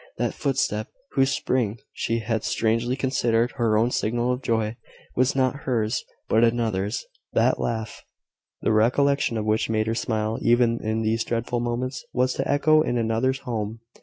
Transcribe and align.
That 0.17 0.33
footstep, 0.33 0.87
whose 1.11 1.29
spring 1.29 1.77
she 1.93 2.21
had 2.21 2.43
strangely 2.43 2.95
considered 2.95 3.51
her 3.57 3.77
own 3.77 3.91
signal 3.91 4.31
of 4.31 4.41
joy, 4.41 4.77
was 5.15 5.35
not 5.35 5.57
hers 5.67 6.03
but 6.27 6.43
another's. 6.43 7.05
That 7.33 7.59
laugh, 7.59 8.03
the 8.63 8.71
recollection 8.71 9.37
of 9.37 9.45
which 9.45 9.69
made 9.69 9.85
her 9.85 9.93
smile 9.93 10.39
even 10.41 10.79
in 10.83 11.03
these 11.03 11.23
dreadful 11.23 11.59
moments, 11.59 12.03
was 12.13 12.33
to 12.33 12.51
echo 12.51 12.81
in 12.81 12.97
another's 12.97 13.41
home. 13.41 13.81